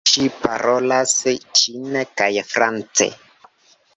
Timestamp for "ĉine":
1.59-2.03